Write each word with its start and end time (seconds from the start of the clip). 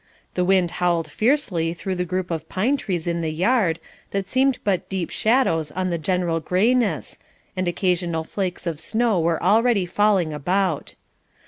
The 0.33 0.43
wind 0.43 0.71
howled 0.81 1.11
fiercely 1.11 1.75
through 1.75 1.93
the 1.93 2.05
group 2.05 2.31
of 2.31 2.49
pine 2.49 2.75
trees 2.75 3.05
in 3.05 3.21
the 3.21 3.29
yard, 3.31 3.79
that 4.09 4.27
seemed 4.27 4.57
but 4.63 4.89
deep 4.89 5.11
shadows 5.11 5.69
on 5.73 5.91
the 5.91 5.99
general 5.99 6.39
grayness, 6.39 7.19
and 7.55 7.67
occasional 7.67 8.23
flakes 8.23 8.65
of 8.65 8.79
snow 8.79 9.19
were 9.19 9.43
already 9.43 9.85
flying 9.85 10.33
about. 10.33 10.95